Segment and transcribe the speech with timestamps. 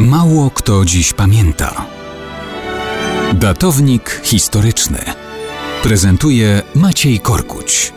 [0.00, 1.86] Mało kto dziś pamięta.
[3.34, 4.98] Datownik historyczny
[5.82, 7.92] prezentuje Maciej Korkuć.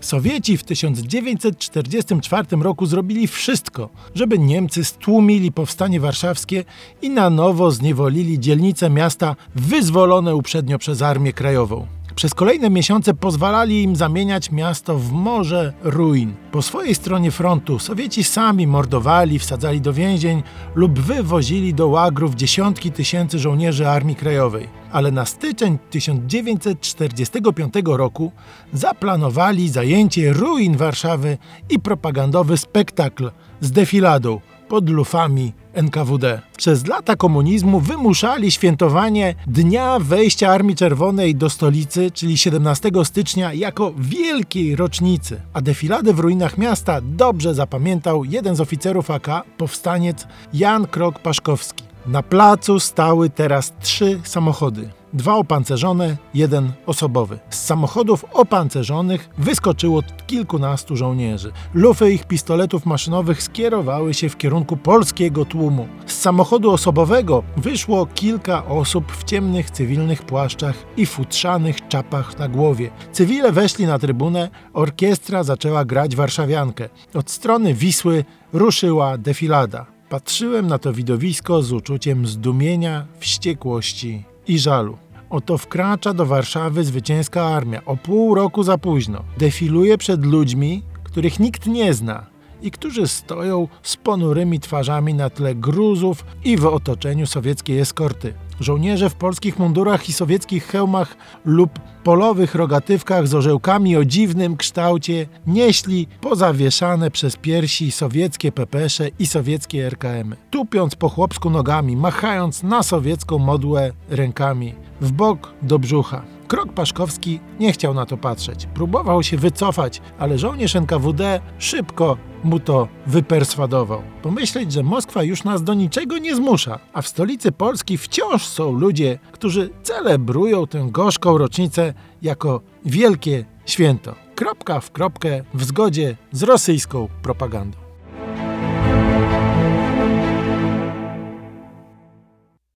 [0.00, 6.64] Sowieci w 1944 roku zrobili wszystko, żeby Niemcy stłumili powstanie warszawskie
[7.02, 11.97] i na nowo zniewolili dzielnice miasta wyzwolone uprzednio przez Armię Krajową.
[12.18, 16.34] Przez kolejne miesiące pozwalali im zamieniać miasto w morze ruin.
[16.52, 20.42] Po swojej stronie frontu Sowieci sami mordowali, wsadzali do więzień
[20.74, 24.68] lub wywozili do łagrów dziesiątki tysięcy żołnierzy Armii Krajowej.
[24.92, 28.32] Ale na styczeń 1945 roku
[28.72, 31.38] zaplanowali zajęcie ruin Warszawy
[31.70, 33.30] i propagandowy spektakl
[33.60, 36.40] z defiladą pod lufami NKWD.
[36.56, 43.92] Przez lata komunizmu wymuszali świętowanie dnia wejścia Armii Czerwonej do stolicy, czyli 17 stycznia, jako
[43.98, 45.40] wielkiej rocznicy.
[45.52, 51.82] A defiladę w ruinach miasta dobrze zapamiętał jeden z oficerów AK, powstaniec Jan Krok-Paszkowski.
[52.06, 54.97] Na placu stały teraz trzy samochody.
[55.12, 57.38] Dwa opancerzone, jeden osobowy.
[57.50, 61.52] Z samochodów opancerzonych wyskoczyło kilkunastu żołnierzy.
[61.74, 65.88] Lufy ich pistoletów maszynowych skierowały się w kierunku polskiego tłumu.
[66.06, 72.90] Z samochodu osobowego wyszło kilka osób w ciemnych cywilnych płaszczach i futrzanych czapach na głowie.
[73.12, 76.88] Cywile weszli na trybunę, orkiestra zaczęła grać warszawiankę.
[77.14, 79.86] Od strony Wisły ruszyła defilada.
[80.08, 84.98] Patrzyłem na to widowisko z uczuciem zdumienia, wściekłości i żalu.
[85.30, 89.24] Oto wkracza do Warszawy zwycięska armia o pół roku za późno.
[89.38, 92.26] Defiluje przed ludźmi, których nikt nie zna
[92.62, 98.34] i którzy stoją z ponurymi twarzami na tle gruzów i w otoczeniu sowieckiej eskorty.
[98.60, 105.26] Żołnierze w polskich mundurach i sowieckich hełmach lub polowych rogatywkach z orzełkami o dziwnym kształcie
[105.46, 110.34] nieśli pozawieszane przez piersi sowieckie pepesze i sowieckie RKM.
[110.50, 116.37] Tupiąc po chłopsku nogami, machając na sowiecką modłę rękami, w bok do brzucha.
[116.48, 118.66] Krok Paszkowski nie chciał na to patrzeć.
[118.74, 124.02] Próbował się wycofać, ale żołnierz NKWD szybko mu to wyperswadował.
[124.22, 128.72] Pomyśleć, że Moskwa już nas do niczego nie zmusza, a w stolicy Polski wciąż są
[128.72, 134.14] ludzie, którzy celebrują tę gorzką rocznicę jako wielkie święto.
[134.34, 137.87] Kropka w kropkę w zgodzie z rosyjską propagandą.